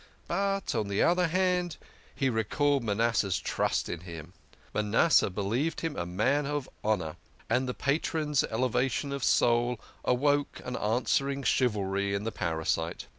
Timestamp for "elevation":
8.45-9.11